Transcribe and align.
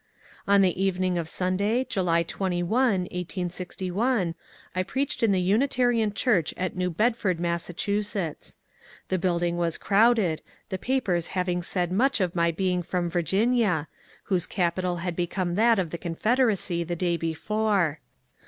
On 0.47 0.63
the 0.63 0.83
evening 0.83 1.19
of 1.19 1.29
Sunday, 1.29 1.83
July 1.87 2.23
21, 2.23 3.01
1861, 3.01 4.33
1 4.73 4.83
preached 4.85 5.21
in 5.21 5.31
the 5.31 5.39
Unitarian 5.39 6.11
church 6.11 6.55
at 6.57 6.75
New 6.75 6.89
Bedford, 6.89 7.39
Mass. 7.39 7.67
The 7.67 9.19
build 9.19 9.43
ing 9.43 9.57
was 9.57 9.77
crowded, 9.77 10.41
the 10.69 10.79
papers 10.79 11.27
having 11.37 11.61
said 11.61 11.91
much 11.91 12.19
of 12.19 12.33
my 12.35 12.49
being 12.49 12.81
from 12.81 13.11
Virginia, 13.11 13.87
whose 14.23 14.47
capital 14.47 14.95
had 14.95 15.15
become 15.15 15.53
that 15.53 15.77
of 15.77 15.91
the 15.91 15.99
Confeder 15.99 16.51
acy 16.51 16.81
the 16.87 16.95
day 16.95 17.15
before. 17.15 17.99